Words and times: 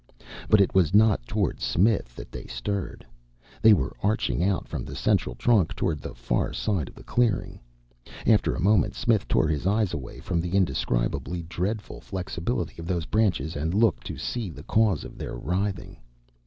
But 0.49 0.59
it 0.61 0.73
was 0.73 0.95
not 0.95 1.27
toward 1.27 1.59
Smith 1.61 2.15
that 2.15 2.31
they 2.31 2.45
stirred. 2.47 3.05
They 3.61 3.71
were 3.71 3.93
arching 4.01 4.43
out 4.43 4.67
from 4.67 4.83
the 4.83 4.95
central 4.95 5.35
trunk 5.35 5.75
toward 5.75 5.99
the 5.99 6.15
far 6.15 6.53
side 6.53 6.87
of 6.89 6.95
the 6.95 7.03
clearing. 7.03 7.59
After 8.25 8.55
a 8.55 8.59
moment 8.59 8.95
Smith 8.95 9.27
tore 9.27 9.47
his 9.47 9.67
eyes 9.67 9.93
away 9.93 10.19
from 10.19 10.41
the 10.41 10.55
indescribably 10.55 11.43
dreadful 11.43 11.99
flexibility 12.01 12.81
of 12.81 12.87
those 12.87 13.05
branches 13.05 13.55
and 13.55 13.75
looked 13.75 14.03
to 14.07 14.17
see 14.17 14.49
the 14.49 14.63
cause 14.63 15.03
of 15.03 15.19
their 15.19 15.35
writhing. 15.35 15.97